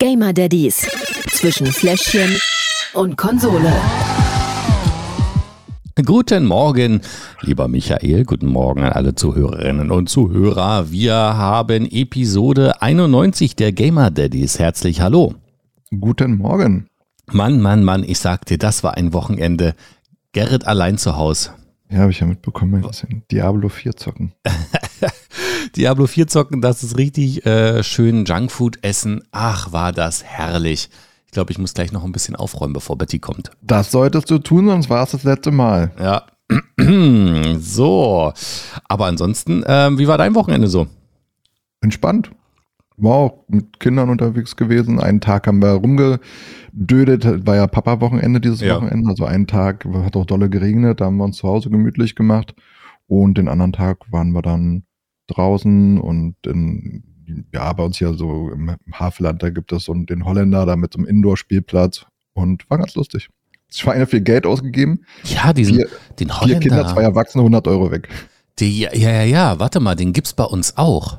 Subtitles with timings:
[0.00, 0.88] Gamer Daddies
[1.32, 2.38] zwischen Fläschchen
[2.94, 3.72] und Konsole.
[6.06, 7.00] Guten Morgen,
[7.40, 8.22] lieber Michael.
[8.24, 10.92] Guten Morgen an alle Zuhörerinnen und Zuhörer.
[10.92, 14.60] Wir haben Episode 91 der Gamer Daddies.
[14.60, 15.34] Herzlich hallo.
[15.90, 16.86] Guten Morgen.
[17.32, 19.74] Mann, Mann, Mann, ich sag dir, das war ein Wochenende.
[20.30, 21.50] Gerrit allein zu Hause.
[21.90, 24.32] Ja, habe ich ja mitbekommen, ein bisschen Diablo 4 zocken.
[25.76, 29.22] Diablo 4 zocken, das ist richtig äh, schön Junkfood essen.
[29.32, 30.90] Ach, war das herrlich.
[31.26, 33.50] Ich glaube, ich muss gleich noch ein bisschen aufräumen, bevor Betty kommt.
[33.62, 35.92] Das solltest du tun, sonst war es das letzte Mal.
[36.00, 36.24] Ja.
[37.58, 38.32] so.
[38.84, 40.86] Aber ansonsten, ähm, wie war dein Wochenende so?
[41.80, 42.30] Entspannt.
[42.96, 44.98] War auch mit Kindern unterwegs gewesen.
[45.00, 47.46] Einen Tag haben wir rumgedödet.
[47.46, 48.76] War ja Papa-Wochenende dieses Ja.
[48.76, 49.10] Wochenende.
[49.10, 51.00] Also einen Tag hat auch dolle geregnet.
[51.00, 52.54] Da haben wir uns zu Hause gemütlich gemacht.
[53.06, 54.82] Und den anderen Tag waren wir dann
[55.28, 57.04] draußen und in,
[57.52, 60.92] ja, bei uns hier so im Havelland, da gibt es so den Holländer da mit
[60.92, 62.06] so einem Indoor-Spielplatz.
[62.34, 63.28] Und war ganz lustig.
[63.70, 65.00] Schweine viel Geld ausgegeben.
[65.24, 66.60] Ja, diesen, Vier, den vier Holländer.
[66.60, 68.08] Kinder, zwei Erwachsene, 100 Euro weg.
[68.60, 71.18] Die, ja, ja, ja, warte mal, den gibt's bei uns auch.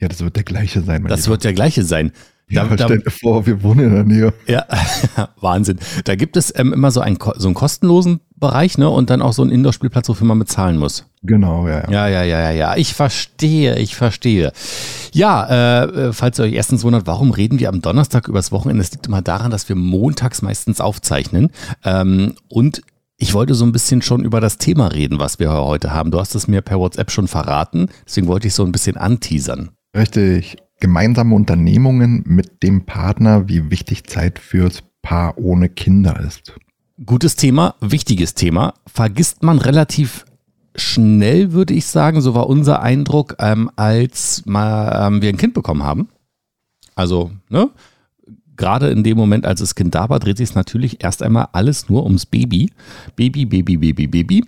[0.00, 1.04] Ja, das wird der gleiche sein.
[1.04, 1.30] Das Lieber.
[1.32, 2.12] wird der gleiche sein.
[2.48, 4.34] Ja, da- da- stell dir vor, wir wohnen in der Nähe.
[4.46, 4.66] Ja,
[5.40, 5.78] Wahnsinn.
[6.04, 8.90] Da gibt es ähm, immer so einen, so einen kostenlosen Bereich, ne?
[8.90, 11.06] Und dann auch so einen Indoor-Spielplatz, wofür man bezahlen muss.
[11.22, 11.90] Genau, ja, ja.
[11.90, 12.76] Ja, ja, ja, ja, ja.
[12.76, 14.52] Ich verstehe, ich verstehe.
[15.14, 18.82] Ja, äh, äh, falls ihr euch erstens wundert, warum reden wir am Donnerstag übers Wochenende?
[18.82, 21.50] Es liegt immer daran, dass wir montags meistens aufzeichnen.
[21.84, 22.82] Ähm, und
[23.16, 26.10] ich wollte so ein bisschen schon über das Thema reden, was wir heute haben.
[26.10, 29.70] Du hast es mir per WhatsApp schon verraten, deswegen wollte ich so ein bisschen anteasern.
[29.96, 30.56] Richtig.
[30.80, 36.54] Gemeinsame Unternehmungen mit dem Partner, wie wichtig Zeit fürs Paar ohne Kinder ist.
[37.04, 38.74] Gutes Thema, wichtiges Thema.
[38.86, 40.24] Vergisst man relativ
[40.76, 42.20] schnell, würde ich sagen.
[42.20, 46.08] So war unser Eindruck, ähm, als mal, ähm, wir ein Kind bekommen haben.
[46.94, 47.70] Also, ne?
[48.56, 51.48] Gerade in dem Moment, als das Kind da war, dreht sich es natürlich erst einmal
[51.52, 52.70] alles nur ums Baby.
[53.16, 54.44] Baby, Baby, Baby, Baby.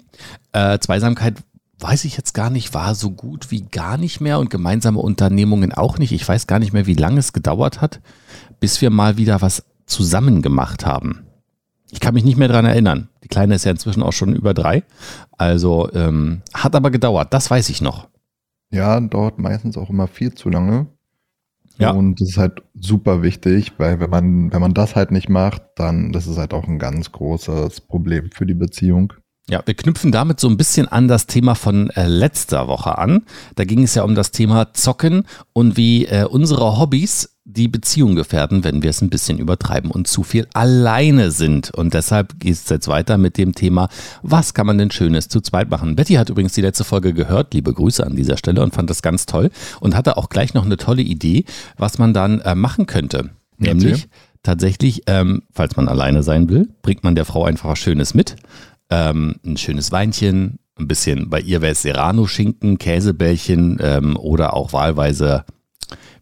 [0.53, 1.43] Äh, Zweisamkeit
[1.81, 5.73] weiß ich jetzt gar nicht, war so gut wie gar nicht mehr und gemeinsame Unternehmungen
[5.73, 6.13] auch nicht.
[6.13, 8.01] Ich weiß gar nicht mehr, wie lange es gedauert hat,
[8.61, 11.25] bis wir mal wieder was zusammen gemacht haben.
[11.91, 13.09] Ich kann mich nicht mehr dran erinnern.
[13.23, 14.83] Die Kleine ist ja inzwischen auch schon über drei.
[15.33, 18.09] Also ähm, hat aber gedauert, das weiß ich noch.
[18.71, 20.87] Ja, dauert meistens auch immer viel zu lange.
[21.79, 21.91] Ja.
[21.91, 25.63] Und das ist halt super wichtig, weil wenn man, wenn man das halt nicht macht,
[25.77, 29.13] dann das ist halt auch ein ganz großes Problem für die Beziehung.
[29.49, 33.25] Ja, wir knüpfen damit so ein bisschen an das Thema von äh, letzter Woche an.
[33.57, 38.15] Da ging es ja um das Thema Zocken und wie äh, unsere Hobbys die Beziehung
[38.15, 41.71] gefährden, wenn wir es ein bisschen übertreiben und zu viel alleine sind.
[41.71, 43.89] Und deshalb geht es jetzt weiter mit dem Thema,
[44.23, 45.95] was kann man denn Schönes zu zweit machen?
[45.95, 49.03] Betty hat übrigens die letzte Folge gehört, liebe Grüße an dieser Stelle und fand das
[49.03, 49.51] ganz toll
[49.81, 51.45] und hatte auch gleich noch eine tolle Idee,
[51.77, 53.31] was man dann äh, machen könnte.
[53.59, 54.09] Nämlich
[54.43, 58.37] tatsächlich, ähm, falls man alleine sein will, bringt man der Frau einfach was Schönes mit
[58.91, 64.73] ähm, ein schönes Weinchen, ein bisschen, bei ihr wäre es Serrano-Schinken, Käsebällchen ähm, oder auch
[64.73, 65.45] wahlweise,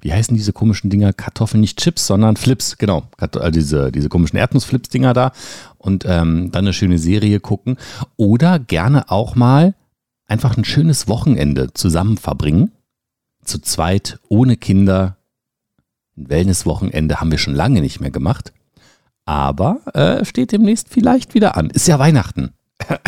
[0.03, 1.13] wie heißen diese komischen Dinger?
[1.13, 3.05] Kartoffeln, nicht Chips, sondern Flips, genau.
[3.19, 5.33] Äh, diese, diese komischen Erdnussflips-Dinger da
[5.79, 7.77] und ähm, dann eine schöne Serie gucken.
[8.17, 9.75] Oder gerne auch mal
[10.27, 12.73] einfach ein schönes Wochenende zusammen verbringen.
[13.45, 15.17] Zu zweit, ohne Kinder.
[16.17, 18.53] Ein Wellness-Wochenende haben wir schon lange nicht mehr gemacht.
[19.25, 21.71] Aber äh, steht demnächst vielleicht wieder an.
[21.71, 22.53] Ist ja Weihnachten.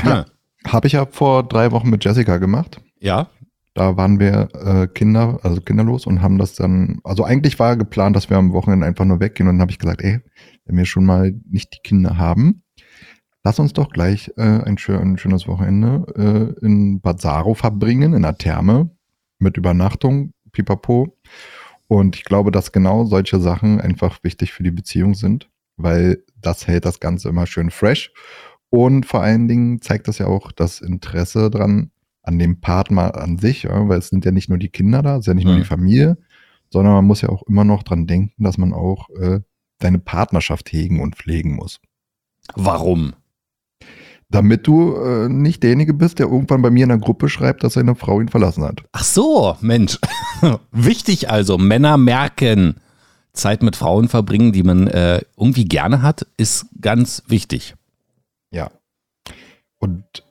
[0.05, 0.27] Ja.
[0.67, 2.81] Habe ich ja vor drei Wochen mit Jessica gemacht.
[3.01, 3.29] Ja,
[3.75, 8.15] Da waren wir äh, Kinder, also kinderlos und haben das dann, also eigentlich war geplant,
[8.15, 10.21] dass wir am Wochenende einfach nur weggehen und dann habe ich gesagt, ey,
[10.65, 12.63] wenn wir schon mal nicht die Kinder haben,
[13.43, 18.15] lass uns doch gleich äh, ein, schön, ein schönes Wochenende äh, in Bad Saro verbringen,
[18.15, 18.91] in der Therme,
[19.39, 21.17] mit Übernachtung, pipapo.
[21.87, 26.67] Und ich glaube, dass genau solche Sachen einfach wichtig für die Beziehung sind, weil das
[26.67, 28.13] hält das Ganze immer schön fresh.
[28.71, 31.91] Und vor allen Dingen zeigt das ja auch das Interesse dran,
[32.25, 35.15] an dem Partner an sich, ja, weil es sind ja nicht nur die Kinder da,
[35.15, 35.59] es ist ja nicht nur Mhm.
[35.59, 36.19] die Familie,
[36.71, 39.41] sondern man muss ja auch immer noch dran denken, dass man auch äh,
[39.81, 41.81] seine Partnerschaft hegen und pflegen muss.
[42.55, 43.15] warum?
[44.31, 47.75] Damit du äh, nicht derjenige bist, der irgendwann bei mir in der Gruppe schreibt, dass
[47.75, 48.83] seine Frau ihn verlassen hat.
[48.93, 49.99] Ach so, Mensch.
[50.73, 52.77] Wichtig also, Männer merken,
[53.33, 57.75] Zeit mit Frauen verbringen, die man äh, irgendwie gerne hat, ist ganz wichtig.
[58.51, 58.71] Ja.
[59.79, 60.24] Und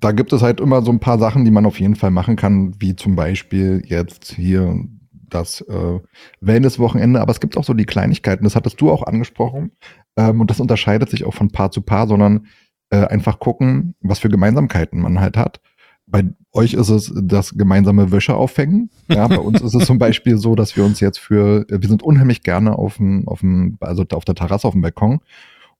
[0.00, 2.36] da gibt es halt immer so ein paar Sachen, die man auf jeden Fall machen
[2.36, 4.84] kann, wie zum Beispiel jetzt hier
[5.28, 6.00] das äh,
[6.40, 7.20] Wellness-Wochenende.
[7.20, 9.72] Aber es gibt auch so die Kleinigkeiten, das hattest du auch angesprochen.
[10.16, 12.46] Ähm, und das unterscheidet sich auch von Paar zu Paar, sondern
[12.90, 15.60] äh, einfach gucken, was für Gemeinsamkeiten man halt hat.
[16.06, 18.90] bei euch ist es das gemeinsame Wäsche aufhängen.
[19.08, 22.02] Ja, bei uns ist es zum Beispiel so, dass wir uns jetzt für, wir sind
[22.02, 25.20] unheimlich gerne auf dem, auf dem, also auf der Terrasse, auf dem Balkon.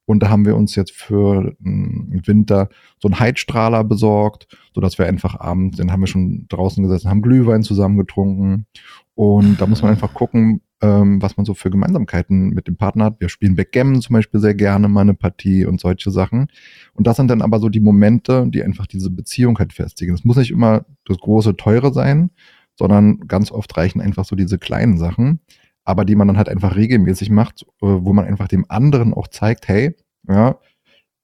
[0.07, 4.97] Und da haben wir uns jetzt für den Winter so einen Heizstrahler besorgt, so dass
[4.97, 8.67] wir einfach abends, den haben wir schon draußen gesessen, haben Glühwein zusammen getrunken.
[9.15, 13.05] Und da muss man einfach gucken, ähm, was man so für Gemeinsamkeiten mit dem Partner
[13.05, 13.19] hat.
[13.19, 16.47] Wir spielen Backgammon zum Beispiel sehr gerne mal eine Partie und solche Sachen.
[16.93, 20.13] Und das sind dann aber so die Momente, die einfach diese Beziehung halt festigen.
[20.13, 22.29] Es muss nicht immer das große, teure sein,
[22.75, 25.41] sondern ganz oft reichen einfach so diese kleinen Sachen,
[25.87, 29.29] aber die man dann halt einfach regelmäßig macht, äh, wo man einfach dem anderen auch
[29.29, 29.95] zeigt, hey,
[30.27, 30.59] ja,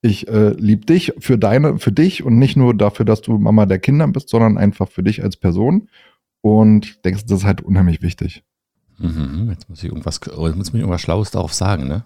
[0.02, 3.66] ich äh, liebe dich für deine, für dich und nicht nur dafür, dass du Mama
[3.66, 5.90] der Kinder bist, sondern einfach für dich als Person.
[6.40, 8.44] Und ich denke, das ist halt unheimlich wichtig.
[9.00, 12.06] Mhm, jetzt muss ich irgendwas, oh, jetzt muss ich irgendwas Schlaues darauf sagen, ne?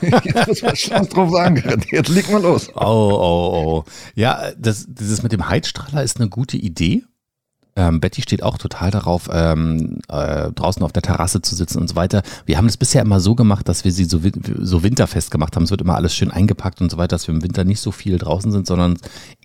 [0.24, 1.62] jetzt muss man Schlaues drauf sagen.
[1.90, 2.70] Jetzt leg mal los.
[2.74, 3.84] Oh, oh, oh.
[4.14, 7.04] Ja, das, dieses mit dem Heizstrahler ist eine gute Idee.
[7.74, 11.88] Ähm, Betty steht auch total darauf, ähm, äh, draußen auf der Terrasse zu sitzen und
[11.88, 12.22] so weiter.
[12.44, 14.20] Wir haben das bisher immer so gemacht, dass wir sie so,
[14.58, 15.62] so winterfest gemacht haben.
[15.64, 17.90] Es wird immer alles schön eingepackt und so weiter, dass wir im Winter nicht so
[17.90, 18.98] viel draußen sind, sondern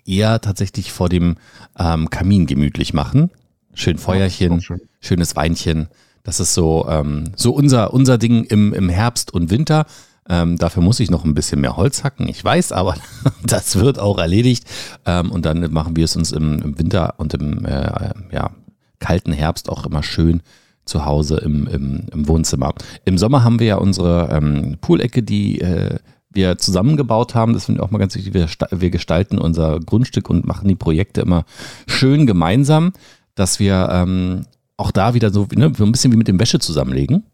[0.04, 1.36] eher tatsächlich vor dem
[1.78, 3.30] ähm, Kamin gemütlich machen.
[3.72, 4.80] Schön Feuerchen, schön.
[5.00, 5.88] schönes Weinchen.
[6.22, 9.86] Das ist so, ähm, so unser, unser Ding im, im Herbst und Winter.
[10.28, 12.28] Ähm, dafür muss ich noch ein bisschen mehr Holz hacken.
[12.28, 12.94] Ich weiß, aber
[13.42, 14.64] das wird auch erledigt.
[15.06, 18.50] Ähm, und dann machen wir es uns im, im Winter und im äh, ja,
[18.98, 20.42] kalten Herbst auch immer schön
[20.84, 22.74] zu Hause im, im, im Wohnzimmer.
[23.04, 25.98] Im Sommer haben wir ja unsere ähm, Poolecke, die äh,
[26.30, 27.52] wir zusammengebaut haben.
[27.52, 28.34] Das finde ich auch mal ganz wichtig.
[28.34, 31.44] Wir, wir gestalten unser Grundstück und machen die Projekte immer
[31.86, 32.92] schön gemeinsam,
[33.34, 34.46] dass wir ähm,
[34.76, 37.24] auch da wieder so, ne, so ein bisschen wie mit dem Wäsche zusammenlegen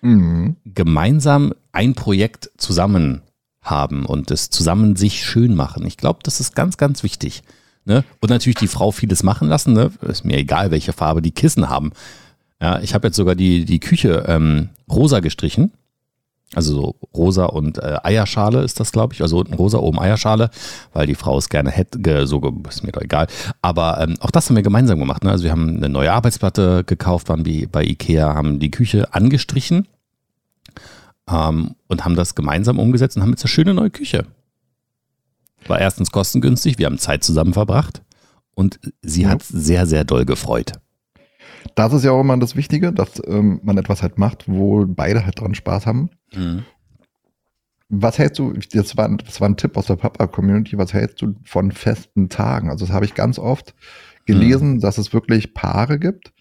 [0.00, 0.56] mhm.
[0.64, 3.22] gemeinsam ein Projekt zusammen
[3.62, 5.86] haben und es zusammen sich schön machen.
[5.86, 7.42] Ich glaube, das ist ganz, ganz wichtig.
[7.84, 8.04] Ne?
[8.20, 9.72] Und natürlich die Frau vieles machen lassen.
[9.72, 9.90] Ne?
[10.02, 11.92] Ist mir egal, welche Farbe die Kissen haben.
[12.60, 15.72] Ja, ich habe jetzt sogar die, die Küche ähm, rosa gestrichen.
[16.54, 19.22] Also so rosa und äh, Eierschale ist das, glaube ich.
[19.22, 20.50] Also unten rosa, oben Eierschale,
[20.92, 23.28] weil die Frau es gerne hätte, so ist mir doch egal.
[23.62, 25.22] Aber ähm, auch das haben wir gemeinsam gemacht.
[25.22, 25.30] Ne?
[25.30, 29.86] Also wir haben eine neue Arbeitsplatte gekauft, waren wie bei Ikea, haben die Küche angestrichen
[31.30, 34.26] ähm, und haben das gemeinsam umgesetzt und haben jetzt eine schöne neue Küche.
[35.66, 38.02] War erstens kostengünstig, wir haben Zeit zusammen verbracht
[38.54, 39.30] und sie ja.
[39.30, 40.72] hat sehr, sehr doll gefreut.
[41.74, 45.24] Das ist ja auch immer das Wichtige, dass ähm, man etwas halt macht, wo beide
[45.24, 46.10] halt dran Spaß haben.
[46.34, 46.64] Mhm.
[47.88, 51.34] Was hältst du, das war, das war ein Tipp aus der Papa-Community, was hältst du
[51.44, 52.70] von festen Tagen?
[52.70, 53.74] Also das habe ich ganz oft
[54.26, 54.80] gelesen, mhm.
[54.80, 56.32] dass es wirklich Paare gibt,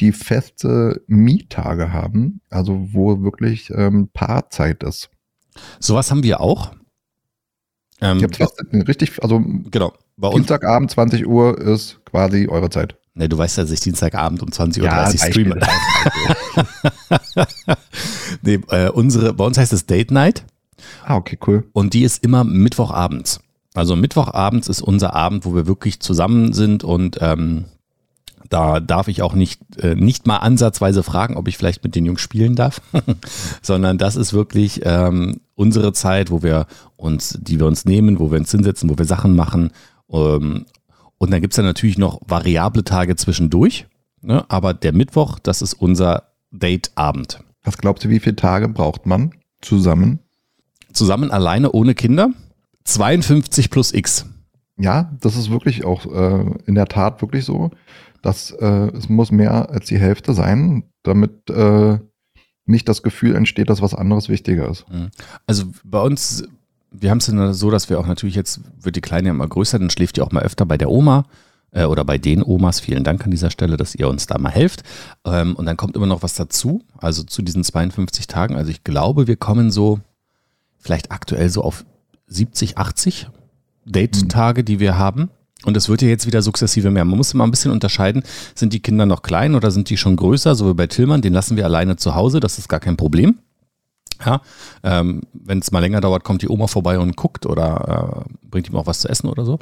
[0.00, 5.10] die feste Miettage haben, also wo wirklich ähm, Paarzeit ist.
[5.78, 6.74] Sowas haben wir auch.
[8.00, 9.40] Ähm, Ihr habt fest, richtig, also
[9.70, 12.98] genau, bei Dienstagabend 20 Uhr ist quasi eure Zeit.
[13.16, 15.60] Ne, du weißt ja, dass ich Dienstagabend um 20.30 Uhr ja, streame.
[18.42, 20.44] nee, äh, unsere, bei uns heißt es Date Night.
[21.04, 21.64] Ah, okay, cool.
[21.72, 23.38] Und die ist immer Mittwochabends.
[23.72, 27.66] Also Mittwochabends ist unser Abend, wo wir wirklich zusammen sind und ähm,
[28.50, 32.04] da darf ich auch nicht, äh, nicht mal ansatzweise fragen, ob ich vielleicht mit den
[32.04, 32.82] Jungs spielen darf,
[33.62, 36.66] sondern das ist wirklich ähm, unsere Zeit, wo wir
[36.96, 39.70] uns, die wir uns nehmen, wo wir uns hinsetzen, wo wir Sachen machen
[40.10, 40.66] ähm,
[41.24, 43.86] und dann gibt es ja natürlich noch variable Tage zwischendurch.
[44.20, 44.44] Ne?
[44.48, 47.40] Aber der Mittwoch, das ist unser Date-Abend.
[47.62, 50.20] Was glaubst du, wie viele Tage braucht man zusammen?
[50.92, 52.30] Zusammen alleine ohne Kinder?
[52.84, 54.26] 52 plus X.
[54.76, 57.70] Ja, das ist wirklich auch äh, in der Tat wirklich so.
[58.22, 61.98] Dass, äh, es muss mehr als die Hälfte sein, damit äh,
[62.66, 64.88] nicht das Gefühl entsteht, dass was anderes wichtiger ist.
[64.90, 65.10] Mhm.
[65.46, 66.46] Also bei uns
[67.00, 67.26] wir haben es
[67.58, 70.32] so, dass wir auch natürlich jetzt, wird die Kleine immer größer, dann schläft die auch
[70.32, 71.24] mal öfter bei der Oma
[71.72, 72.80] äh, oder bei den Omas.
[72.80, 74.82] Vielen Dank an dieser Stelle, dass ihr uns da mal helft.
[75.24, 78.56] Ähm, und dann kommt immer noch was dazu, also zu diesen 52 Tagen.
[78.56, 80.00] Also ich glaube, wir kommen so
[80.78, 81.84] vielleicht aktuell so auf
[82.28, 83.28] 70, 80
[83.84, 85.30] Date-Tage, die wir haben.
[85.64, 87.04] Und es wird ja jetzt wieder sukzessive mehr.
[87.04, 88.22] Man muss immer ein bisschen unterscheiden,
[88.54, 91.32] sind die Kinder noch klein oder sind die schon größer, so wie bei Tillmann, den
[91.32, 93.38] lassen wir alleine zu Hause, das ist gar kein Problem.
[94.24, 94.40] Ja,
[94.82, 98.68] ähm, wenn es mal länger dauert, kommt die Oma vorbei und guckt oder äh, bringt
[98.68, 99.58] ihm auch was zu essen oder so.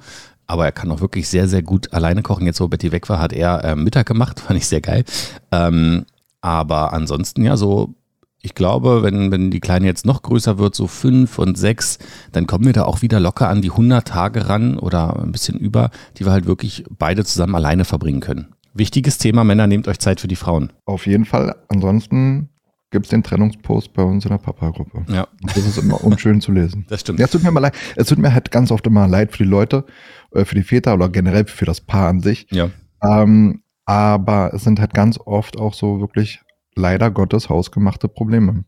[0.47, 2.47] Aber er kann auch wirklich sehr, sehr gut alleine kochen.
[2.47, 5.05] Jetzt, wo Betty weg war, hat er äh, Mittag gemacht, fand ich sehr geil.
[5.51, 6.05] Ähm,
[6.41, 7.95] aber ansonsten ja, so,
[8.43, 11.99] ich glaube, wenn, wenn die Kleine jetzt noch größer wird, so fünf und sechs,
[12.33, 15.59] dann kommen wir da auch wieder locker an die 100 Tage ran oder ein bisschen
[15.59, 18.49] über, die wir halt wirklich beide zusammen alleine verbringen können.
[18.75, 20.73] Wichtiges Thema, Männer, nehmt euch Zeit für die Frauen.
[20.87, 21.55] Auf jeden Fall.
[21.69, 22.49] Ansonsten
[22.93, 25.05] gibt es den Trennungspost bei uns in der Papa-Gruppe.
[25.13, 26.87] Ja, Das ist immer unschön zu lesen.
[26.89, 27.19] das stimmt.
[27.19, 27.75] Ja, es tut mir mal leid.
[27.97, 29.85] Es tut mir halt ganz oft immer leid für die Leute,
[30.33, 32.47] äh, für die Väter oder generell für das Paar an sich.
[32.51, 32.71] Ja.
[33.03, 36.41] Ähm, aber es sind halt ganz oft auch so wirklich
[36.75, 38.65] leider Gottes hausgemachte Probleme.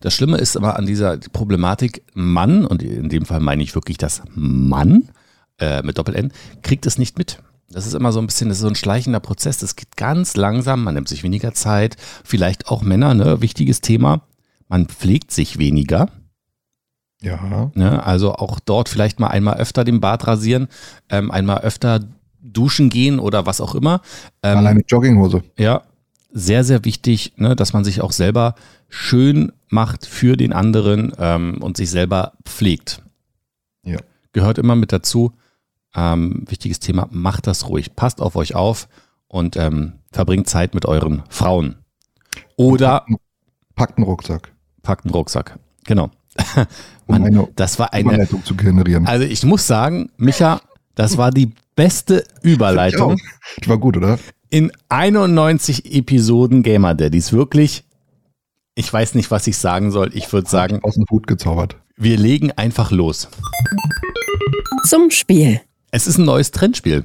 [0.00, 3.98] Das Schlimme ist aber an dieser Problematik, Mann, und in dem Fall meine ich wirklich
[3.98, 5.10] das Mann
[5.58, 7.42] äh, mit Doppel-N, kriegt es nicht mit.
[7.70, 9.58] Das ist immer so ein bisschen, das ist so ein schleichender Prozess.
[9.58, 11.96] Das geht ganz langsam, man nimmt sich weniger Zeit.
[12.24, 13.42] Vielleicht auch Männer, ne?
[13.42, 14.22] Wichtiges Thema.
[14.68, 16.08] Man pflegt sich weniger.
[17.20, 17.70] Ja.
[17.74, 18.04] Ne?
[18.04, 20.68] Also auch dort vielleicht mal einmal öfter den Bart rasieren,
[21.08, 22.00] ähm, einmal öfter
[22.40, 24.00] duschen gehen oder was auch immer.
[24.42, 25.42] Ähm, Alleine Jogginghose.
[25.58, 25.82] ja,
[26.30, 28.54] sehr, sehr wichtig, ne, dass man sich auch selber
[28.88, 33.02] schön macht für den anderen ähm, und sich selber pflegt.
[33.82, 33.98] Ja.
[34.32, 35.32] Gehört immer mit dazu.
[35.94, 37.96] Ähm, wichtiges Thema, macht das ruhig.
[37.96, 38.88] Passt auf euch auf
[39.26, 41.76] und ähm, verbringt Zeit mit euren Frauen.
[42.56, 43.06] Oder
[43.74, 44.52] Packt einen Rucksack,
[44.82, 45.58] packt einen Rucksack.
[45.84, 46.10] Genau.
[46.56, 46.66] um
[47.06, 48.08] Mann, eine das war eine.
[48.08, 49.06] Überleitung zu generieren.
[49.06, 50.60] Also ich muss sagen, Micha,
[50.94, 53.16] das war die beste Überleitung.
[53.62, 54.18] Die war gut, oder?
[54.50, 57.32] in 91 Episoden Gamer Daddies.
[57.32, 57.84] Wirklich,
[58.74, 60.10] ich weiß nicht, was ich sagen soll.
[60.14, 61.76] Ich würde sagen, Aus dem Hut gezaubert.
[61.96, 63.28] wir legen einfach los.
[64.84, 65.60] Zum Spiel.
[65.90, 67.04] Es ist ein neues Trendspiel.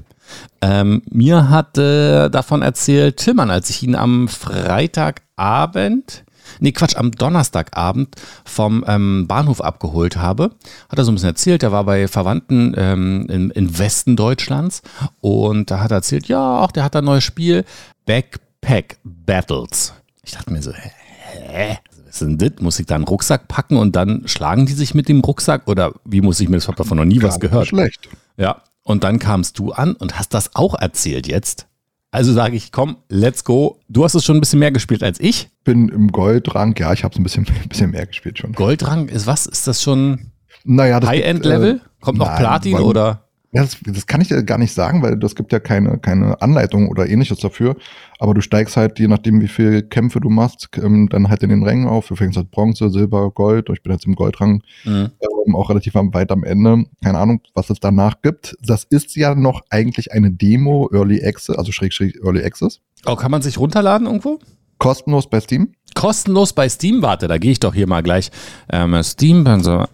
[0.62, 6.24] Ähm, mir hat äh, davon erzählt Tillmann, als ich ihn am Freitagabend,
[6.60, 10.52] nee Quatsch, am Donnerstagabend vom ähm, Bahnhof abgeholt habe.
[10.90, 14.82] Hat er so ein bisschen erzählt, er war bei Verwandten ähm, im, im Westen Deutschlands
[15.22, 17.66] und da hat er erzählt, ja, auch der hat ein neues Spiel,
[18.06, 19.94] Backpack Battles.
[20.24, 21.78] Ich dachte mir so, hä?
[22.06, 22.62] Was ist denn das?
[22.62, 25.68] Muss ich da einen Rucksack packen und dann schlagen die sich mit dem Rucksack?
[25.68, 26.66] Oder wie muss ich mir das?
[26.66, 27.68] Ich habe davon noch nie was Gar nicht gehört.
[27.68, 28.10] Schlecht.
[28.38, 31.68] Ja, und dann kamst du an und hast das auch erzählt jetzt.
[32.12, 33.80] Also sage ich, komm, let's go.
[33.90, 35.50] Du hast es schon ein bisschen mehr gespielt als ich.
[35.64, 38.52] Bin im Goldrang, ja, ich habe es ein bisschen, ein bisschen mehr gespielt schon.
[38.54, 39.46] Goldrang ist was?
[39.48, 40.32] Ist das schon
[40.64, 41.82] Naja, High-End-Level?
[41.84, 43.28] äh, Kommt noch nein, Platin weil- oder?
[43.54, 46.42] Ja, das, das kann ich dir gar nicht sagen, weil das gibt ja keine, keine
[46.42, 47.76] Anleitung oder ähnliches dafür.
[48.18, 51.50] Aber du steigst halt, je nachdem, wie viel Kämpfe du machst, ähm, dann halt in
[51.50, 52.08] den Rängen auf.
[52.08, 53.70] Du fängst halt Bronze, Silber, Gold.
[53.72, 55.12] Ich bin jetzt im Goldrang Mhm.
[55.46, 56.86] ähm, auch relativ am- weit am Ende.
[57.04, 58.56] Keine Ahnung, was es danach gibt.
[58.66, 62.80] Das ist ja noch eigentlich eine Demo, Early Access, also schräg, schräg Early Access.
[63.06, 64.40] Oh, kann man sich runterladen irgendwo?
[64.80, 65.70] Kostenlos bei Steam.
[65.94, 67.04] Kostenlos bei Steam.
[67.04, 68.32] Warte, da gehe ich doch hier mal gleich.
[68.72, 69.86] Ähm, Steam, also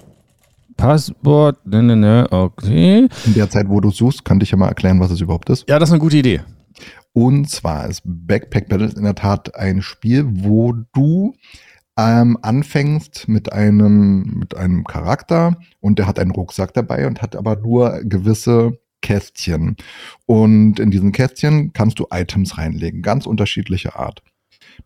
[0.80, 3.10] Passwort, ne, ne, ne, okay.
[3.26, 5.68] In der Zeit, wo du suchst, kann ich ja mal erklären, was es überhaupt ist.
[5.68, 6.40] Ja, das ist eine gute Idee.
[7.12, 11.34] Und zwar ist Backpack Battles in der Tat ein Spiel, wo du
[11.98, 17.36] ähm, anfängst mit einem, mit einem Charakter und der hat einen Rucksack dabei und hat
[17.36, 19.76] aber nur gewisse Kästchen.
[20.28, 24.24] Und in diesen Kästchen kannst du Items reinlegen, ganz unterschiedliche Art.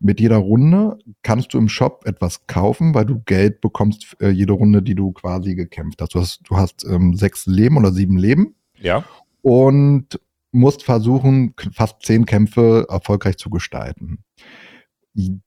[0.00, 4.52] Mit jeder Runde kannst du im Shop etwas kaufen, weil du Geld bekommst äh, jede
[4.52, 6.14] Runde, die du quasi gekämpft hast.
[6.14, 9.04] Du hast, du hast ähm, sechs Leben oder sieben Leben Ja.
[9.42, 10.20] und
[10.52, 14.18] musst versuchen, fast zehn Kämpfe erfolgreich zu gestalten.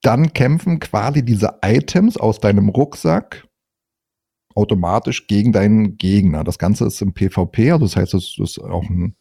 [0.01, 3.46] Dann kämpfen quasi diese Items aus deinem Rucksack
[4.56, 6.44] automatisch gegen deinen Gegner.
[6.44, 9.16] Das Ganze ist im PvP, also das heißt, es ist auch ein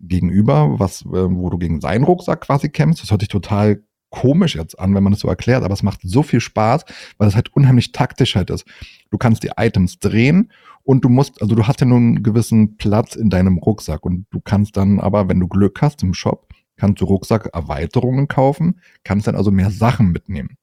[0.00, 3.02] Gegenüber, was, äh, wo du gegen seinen Rucksack quasi kämpfst.
[3.02, 6.00] Das hört sich total komisch jetzt an, wenn man das so erklärt, aber es macht
[6.02, 6.84] so viel Spaß,
[7.18, 8.66] weil es halt unheimlich taktisch halt ist.
[9.10, 10.52] Du kannst die Items drehen
[10.82, 14.26] und du musst, also du hast ja nur einen gewissen Platz in deinem Rucksack und
[14.30, 19.26] du kannst dann aber, wenn du Glück hast im Shop, kannst du Rucksackerweiterungen kaufen, kannst
[19.26, 20.56] dann also mehr Sachen mitnehmen.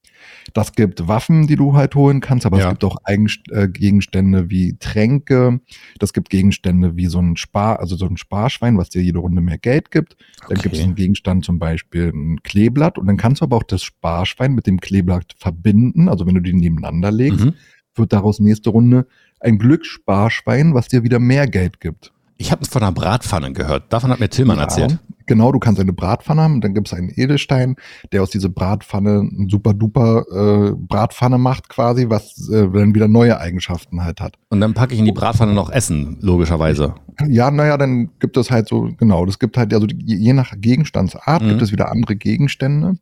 [0.53, 2.65] Das gibt Waffen, die du halt holen kannst, aber Ja.
[2.65, 5.59] es gibt auch Eigenst äh, Gegenstände wie Tränke,
[5.99, 9.41] das gibt Gegenstände wie so ein Spar, also so ein Sparschwein, was dir jede Runde
[9.41, 10.15] mehr Geld gibt.
[10.49, 13.63] Dann gibt es einen Gegenstand, zum Beispiel ein Kleeblatt und dann kannst du aber auch
[13.63, 17.53] das Sparschwein mit dem Kleeblatt verbinden, also wenn du die nebeneinander legst, Mhm.
[17.95, 19.07] wird daraus nächste Runde
[19.39, 22.11] ein Glückssparschwein, was dir wieder mehr Geld gibt.
[22.37, 23.91] Ich habe von einer Bratpfanne gehört.
[23.91, 24.99] Davon hat mir Tillmann Ja, erzählt.
[25.27, 27.75] Genau, du kannst eine Bratpfanne haben, dann gibt es einen Edelstein,
[28.11, 33.07] der aus dieser Bratpfanne eine super duper äh, Bratpfanne macht quasi, was äh, dann wieder
[33.07, 34.35] neue Eigenschaften halt hat.
[34.49, 36.95] Und dann packe ich in die Bratpfanne noch Essen, logischerweise.
[37.27, 41.41] Ja, naja, dann gibt es halt so, genau, das gibt halt, also je nach Gegenstandsart
[41.41, 41.49] Mhm.
[41.49, 42.97] gibt es wieder andere Gegenstände,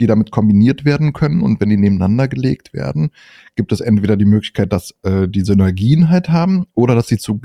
[0.00, 3.10] die damit kombiniert werden können und wenn die nebeneinander gelegt werden,
[3.56, 7.40] gibt es entweder die Möglichkeit, dass äh, die Synergien halt haben oder dass sie zu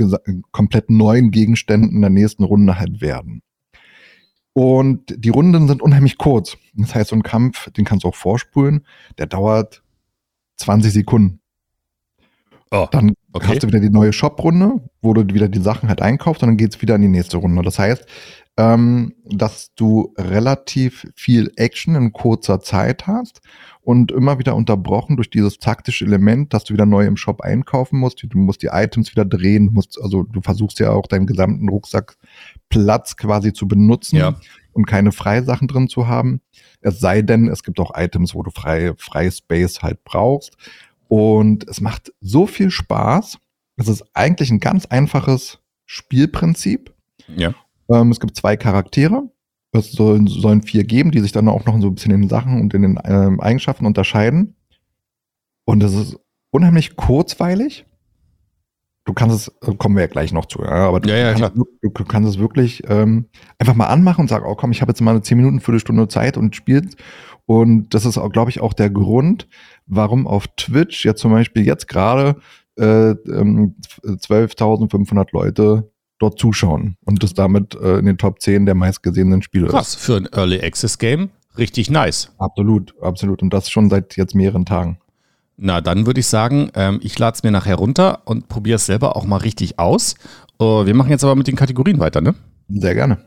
[0.52, 3.42] komplett neuen Gegenständen in der nächsten Runde halt werden.
[4.54, 6.58] Und die Runden sind unheimlich kurz.
[6.76, 8.86] Das heißt, so ein Kampf, den kannst du auch vorspulen,
[9.18, 9.84] der dauert
[10.58, 11.40] 20 Sekunden.
[12.72, 13.48] Oh, Dann okay.
[13.48, 16.58] hast du wieder die neue Shop-Runde, wo du wieder die Sachen halt einkaufst und dann
[16.58, 17.62] geht's wieder in die nächste Runde.
[17.62, 18.06] Das heißt,
[18.58, 23.42] ähm, dass du relativ viel Action in kurzer Zeit hast
[23.82, 28.00] und immer wieder unterbrochen durch dieses taktische Element, dass du wieder neu im Shop einkaufen
[28.00, 28.24] musst.
[28.24, 31.68] Du musst die Items wieder drehen, du musst, also du versuchst ja auch deinen gesamten
[31.68, 34.36] Rucksackplatz quasi zu benutzen Ja.
[34.74, 36.42] und keine Freisachen drin zu haben.
[36.82, 40.56] Es sei denn, es gibt auch Items, wo du frei, frei Space halt brauchst.
[41.08, 43.38] Und es macht so viel Spaß.
[43.78, 46.94] Es ist eigentlich ein ganz einfaches Spielprinzip.
[47.36, 47.54] Ja.
[47.94, 49.30] Ähm, es gibt zwei Charaktere.
[49.72, 52.30] Es sollen, sollen vier geben, die sich dann auch noch so ein bisschen in den
[52.30, 54.56] Sachen und in den ähm, Eigenschaften unterscheiden.
[55.66, 56.20] Und es ist
[56.52, 57.86] unheimlich kurzweilig.
[59.06, 61.34] Du kannst es, äh, kommen wir ja gleich noch zu, ja, aber du, Ja, ja,
[61.34, 63.26] kannst, du, du kannst es wirklich ähm,
[63.58, 66.08] einfach mal anmachen und sagen, oh komm, ich habe jetzt mal eine 10 Minuten, Viertelstunde
[66.08, 66.96] Zeit und spielt.
[67.46, 69.48] Und das ist glaube ich, auch der Grund,
[69.88, 72.38] warum auf Twitch jetzt zum Beispiel jetzt gerade
[72.78, 78.76] äh, ähm, 12.500 Leute dort zuschauen und das damit äh, in den Top 10 der
[78.76, 79.72] meistgesehenen Spiele ist.
[79.72, 82.32] Krass, für ein Early Access Game richtig nice.
[82.38, 83.42] Absolut, absolut.
[83.42, 84.98] Und das schon seit jetzt mehreren Tagen.
[85.56, 88.86] Na, dann würde ich sagen, ähm, ich lade es mir nachher runter und probiere es
[88.86, 90.16] selber auch mal richtig aus.
[90.60, 92.34] Uh, wir machen jetzt aber mit den Kategorien weiter, ne?
[92.70, 93.20] Sehr gerne.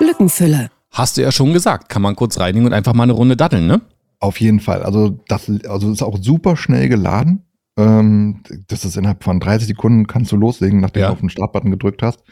[0.00, 0.70] Lückenfüller.
[0.90, 3.66] Hast du ja schon gesagt, kann man kurz reinigen und einfach mal eine Runde datteln,
[3.66, 3.80] ne?
[4.20, 4.82] Auf jeden Fall.
[4.82, 7.43] Also das also ist auch super schnell geladen.
[7.76, 11.06] Ähm, das ist innerhalb von 30 Sekunden kannst du loslegen, nachdem Ja.
[11.08, 12.22] du auf den Startbutton gedrückt hast.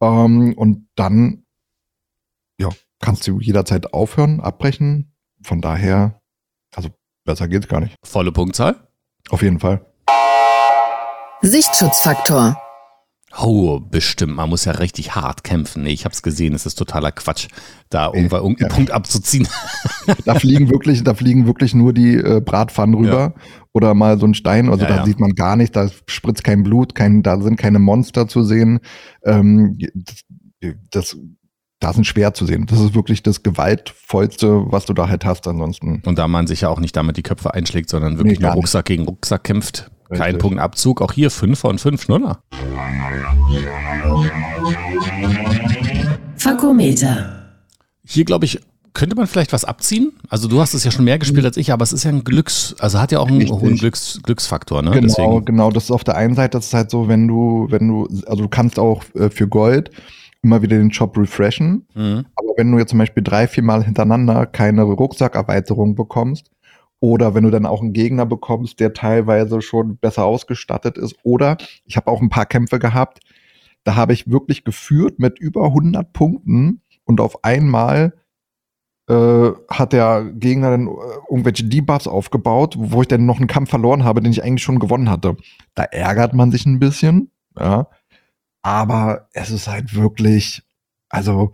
[0.00, 1.44] Ähm, und dann
[2.58, 2.68] ja,
[3.00, 5.14] kannst du jederzeit aufhören, abbrechen.
[5.42, 6.20] Von daher,
[6.74, 6.90] also
[7.24, 7.96] besser geht's gar nicht.
[8.04, 8.76] Volle Punktzahl.
[9.30, 9.84] Auf jeden Fall.
[11.42, 12.60] Sichtschutzfaktor.
[13.38, 14.34] Oh, bestimmt.
[14.34, 15.84] Man muss ja richtig hart kämpfen.
[15.84, 17.46] Nee, ich hab's gesehen, es ist totaler Quatsch,
[17.88, 18.74] da irgendwann irgendeinen ja.
[18.74, 19.46] Punkt abzuziehen.
[20.24, 23.34] Da fliegen wirklich, da fliegen wirklich nur die äh, Bratpfannen rüber
[23.72, 24.68] oder mal so ein Stein.
[24.68, 25.04] Also Ja, da ja.
[25.04, 28.80] sieht man gar nicht, da spritzt kein Blut, kein, da sind keine Monster zu sehen.
[29.24, 30.24] Ähm, das,
[30.90, 31.16] das,
[31.78, 32.66] da sind schwer zu sehen.
[32.66, 35.46] Das ist wirklich das gewaltvollste, was du da halt hast.
[35.46, 38.42] Ansonsten Und da man sich ja auch nicht damit die Köpfe einschlägt, sondern wirklich Nee,
[38.42, 38.64] nur gar nicht.
[38.64, 39.90] Rucksack gegen Rucksack kämpft.
[40.10, 40.38] Kein Richtig.
[40.40, 41.00] Punkt Abzug.
[41.00, 42.42] Auch hier 5 von 5 Schnuller.
[46.36, 47.36] Fakometer.
[48.04, 48.60] Hier, glaube ich,
[48.92, 50.12] könnte man vielleicht was abziehen.
[50.28, 52.24] Also du hast es ja schon mehr gespielt als ich, aber es ist ja ein
[52.24, 53.60] Glücks, also hat ja auch einen Richtig.
[53.60, 54.90] hohen Glücks, Glücksfaktor, ne?
[54.90, 55.44] Genau, Deswegen.
[55.44, 55.70] genau.
[55.70, 58.42] Das ist auf der einen Seite, das ist halt so, wenn du, wenn du, also
[58.42, 59.90] du kannst auch äh, für Gold
[60.42, 61.86] immer wieder den Shop refreshen.
[61.94, 62.24] Mhm.
[62.34, 66.50] Aber wenn du jetzt zum Beispiel drei, vier Mal hintereinander keine Rucksackerweiterung bekommst,
[67.00, 71.56] oder wenn du dann auch einen Gegner bekommst, der teilweise schon besser ausgestattet ist, oder
[71.84, 73.20] ich habe auch ein paar Kämpfe gehabt,
[73.84, 78.12] da habe ich wirklich geführt mit über 100 Punkten und auf einmal
[79.08, 80.90] äh, hat der Gegner dann äh,
[81.30, 84.78] irgendwelche Debuffs aufgebaut, wo ich dann noch einen Kampf verloren habe, den ich eigentlich schon
[84.78, 85.36] gewonnen hatte.
[85.74, 87.88] Da ärgert man sich ein bisschen, ja.
[88.62, 90.62] Aber es ist halt wirklich,
[91.08, 91.52] also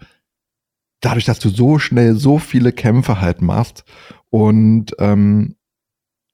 [1.00, 3.84] dadurch, dass du so schnell so viele Kämpfe halt machst
[4.36, 5.56] und ähm,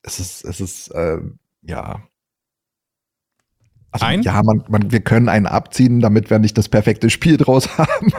[0.03, 1.19] es ist, es ist, äh,
[1.63, 2.03] ja.
[3.93, 4.23] Also, Ein?
[4.23, 8.13] Ja, man, man, wir können einen abziehen, damit wir nicht das perfekte Spiel draus haben.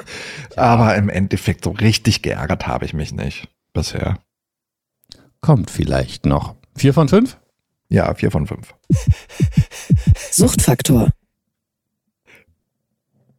[0.56, 4.20] Aber im Endeffekt so richtig geärgert habe ich mich nicht bisher.
[5.42, 6.56] Kommt vielleicht noch.
[6.78, 7.38] 4 von 5?
[7.90, 8.74] Ja, vier von fünf.
[10.32, 11.10] Suchtfaktor.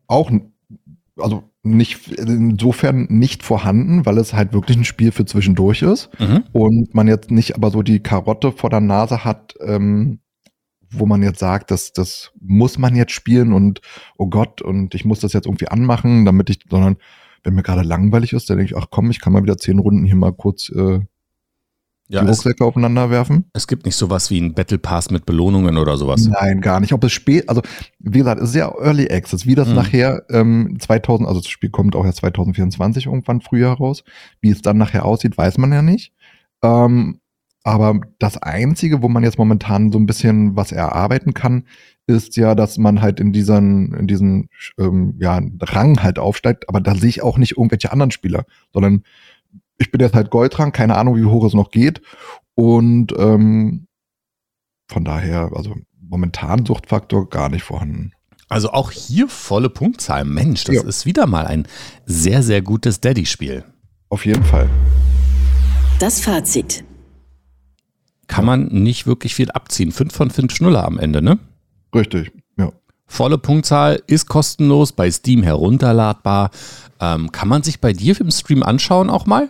[0.06, 0.30] Auch,
[1.16, 6.10] also nicht, insofern nicht vorhanden, weil es halt wirklich ein Spiel für zwischendurch ist.
[6.18, 6.44] Mhm.
[6.52, 10.20] und man jetzt nicht aber so die Karotte vor der Nase hat, ähm,
[10.90, 13.80] wo man jetzt sagt, das, das muss man jetzt spielen und
[14.16, 16.96] oh Gott, und ich muss das jetzt irgendwie anmachen, damit ich, sondern
[17.42, 19.78] wenn mir gerade langweilig ist, dann denke ich, ach komm, ich kann mal wieder zehn
[19.78, 21.00] Runden hier mal kurz äh,
[22.14, 23.44] Ja, die Rucksäcke aufeinander werfen.
[23.52, 26.26] es gibt nicht sowas wie ein Battle Pass mit Belohnungen oder sowas.
[26.26, 26.92] Nein, gar nicht.
[26.92, 27.60] Ob es spät, also
[27.98, 29.74] wie gesagt, es ist ja Early Access, wie das Mhm.
[29.74, 34.04] nachher ähm, 2000, also das Spiel kommt auch erst 2024 irgendwann Frühjahr raus.
[34.40, 36.12] Wie es dann nachher aussieht, weiß man ja nicht.
[36.62, 37.20] Ähm,
[37.66, 41.64] aber das Einzige, wo man jetzt momentan so ein bisschen was erarbeiten kann,
[42.06, 46.68] ist ja, dass man halt in diesen, in diesen ähm, ja, Rang halt aufsteigt.
[46.68, 49.04] Aber da sehe ich auch nicht irgendwelche anderen Spieler, sondern
[49.78, 52.00] ich bin jetzt halt Goldrang, keine Ahnung, wie hoch es noch geht.
[52.54, 53.86] Und ähm,
[54.90, 58.12] von daher, also momentan Suchtfaktor gar nicht vorhanden.
[58.48, 60.24] Also auch hier volle Punktzahl.
[60.24, 60.82] Mensch, das Ja.
[60.84, 61.66] ist wieder mal ein
[62.06, 63.64] sehr, sehr gutes Daddy-Spiel.
[64.10, 64.68] Auf jeden Fall.
[65.98, 66.84] Das Fazit.
[68.26, 69.92] Kann man nicht wirklich viel abziehen.
[69.92, 71.38] 5 von 5 Schnuller am Ende, ne?
[71.94, 72.32] Richtig.
[72.56, 72.70] Ja.
[73.06, 76.50] Volle Punktzahl ist kostenlos, bei Steam herunterladbar.
[77.00, 79.48] Ähm, kann man sich bei dir im Stream anschauen auch mal?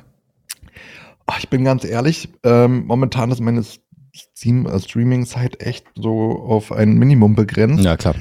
[1.38, 7.34] Ich bin ganz ehrlich, ähm, momentan ist meine äh, Streaming-Zeit echt so auf ein Minimum
[7.34, 7.84] begrenzt.
[7.84, 8.14] Ja, klar.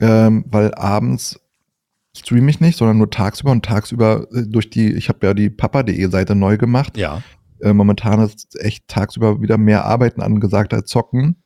[0.00, 1.40] ähm, weil abends
[2.16, 5.50] streame ich nicht, sondern nur tagsüber und tagsüber äh, durch die, ich habe ja die
[5.50, 6.96] papa.de Seite neu gemacht.
[6.96, 7.22] Ja.
[7.60, 11.42] Äh, momentan ist echt tagsüber wieder mehr Arbeiten angesagt als Zocken.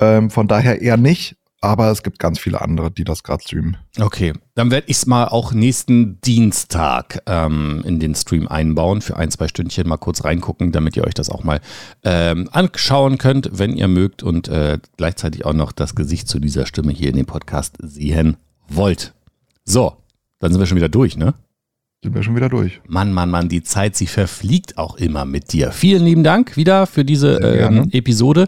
[0.00, 3.76] Ähm, von daher eher nicht, aber es gibt ganz viele andere, die das gerade streamen.
[3.98, 9.16] Okay, dann werde ich es mal auch nächsten Dienstag ähm, in den Stream einbauen, für
[9.16, 11.60] ein, zwei Stündchen mal kurz reingucken, damit ihr euch das auch mal
[12.04, 16.66] ähm, anschauen könnt, wenn ihr mögt und äh, gleichzeitig auch noch das Gesicht zu dieser
[16.66, 18.36] Stimme hier in dem Podcast sehen
[18.68, 19.14] wollt.
[19.64, 19.96] So,
[20.38, 21.34] dann sind wir schon wieder durch, ne?
[22.04, 22.80] Sind wir schon wieder durch.
[22.86, 25.72] Mann, Mann, Mann, die Zeit, sie verfliegt auch immer mit dir.
[25.72, 28.46] Vielen lieben Dank wieder für diese ähm, Episode.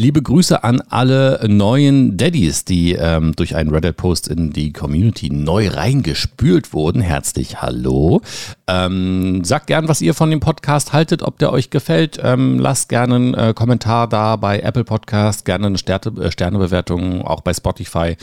[0.00, 5.66] Liebe Grüße an alle neuen Daddies, die ähm, durch einen Reddit-Post in die Community neu
[5.70, 7.00] reingespült wurden.
[7.00, 8.20] Herzlich hallo.
[8.68, 12.20] Ähm, sagt gern, was ihr von dem Podcast haltet, ob der euch gefällt.
[12.22, 17.22] Ähm, lasst gerne einen äh, Kommentar da bei Apple Podcast, gerne eine Sterne, äh, Sternebewertung,
[17.22, 18.16] auch bei Spotify.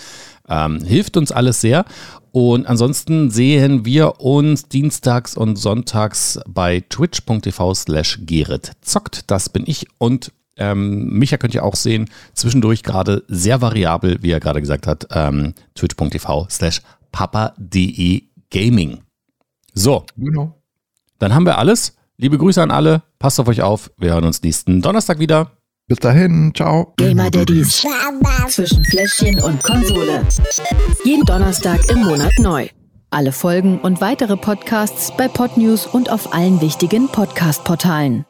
[0.47, 1.83] Ähm, hilft uns alles sehr.
[2.31, 8.21] Und ansonsten sehen wir uns dienstags und sonntags bei twitch.tv slash
[8.81, 9.29] zockt.
[9.29, 14.31] Das bin ich und ähm, Micha könnt ihr auch sehen, zwischendurch gerade sehr variabel, wie
[14.31, 18.99] er gerade gesagt hat, ähm, twitch.tv slash papa.de gaming.
[19.73, 20.61] So, Genau.
[21.19, 21.95] dann haben wir alles.
[22.17, 23.91] Liebe Grüße an alle, passt auf euch auf.
[23.97, 25.51] Wir hören uns nächsten Donnerstag wieder.
[25.87, 26.93] Bis dahin, ciao.
[26.97, 27.85] Gamer Daddies
[28.47, 30.25] zwischen Fläschchen und Konsole.
[31.03, 32.67] Jeden Donnerstag im Monat neu.
[33.11, 38.25] Alle Folgen und weitere Podcasts bei Podnews und auf allen wichtigen Podcast-Portalen.